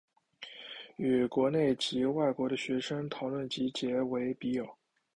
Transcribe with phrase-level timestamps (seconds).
[0.95, 4.67] 与国内及外国的学生讨论及结为笔友。